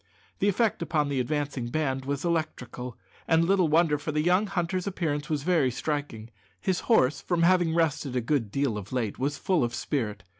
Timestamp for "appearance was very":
4.87-5.69